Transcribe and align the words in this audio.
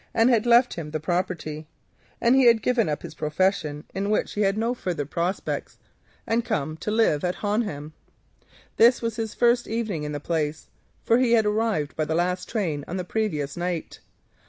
She 0.19 0.29
had 0.31 0.47
left 0.47 0.73
him 0.73 0.89
the 0.89 0.99
property, 0.99 1.67
and 2.19 2.35
with 2.35 2.41
some 2.41 2.41
reluctance, 2.41 2.41
he 2.41 2.47
had 2.47 2.61
given 2.63 2.89
up 2.89 3.01
his 3.03 3.13
profession, 3.13 3.83
in 3.93 4.09
which 4.09 4.33
he 4.33 4.41
saw 4.43 4.51
no 4.55 4.73
further 4.73 5.05
prospects, 5.05 5.77
and 6.25 6.43
come 6.43 6.75
to 6.77 6.89
live 6.89 7.23
upon 7.23 7.69
it. 7.69 7.91
This 8.77 9.03
was 9.03 9.17
his 9.17 9.35
first 9.35 9.67
evening 9.67 10.01
in 10.01 10.11
the 10.11 10.19
place, 10.19 10.69
for 11.03 11.19
he 11.19 11.33
had 11.33 11.45
arrived 11.45 11.95
by 11.95 12.05
the 12.05 12.15
last 12.15 12.49
train 12.49 12.83
on 12.87 12.97
the 12.97 13.03
previous 13.05 13.55
night. 13.55 13.99